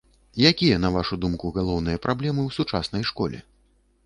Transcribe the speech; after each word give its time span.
Якія, 0.51 0.79
на 0.85 0.89
вашу 0.95 1.19
думку, 1.25 1.51
галоўныя 1.57 2.01
праблемы 2.07 2.41
ў 2.47 2.57
сучаснай 2.57 3.03
школе? 3.13 3.45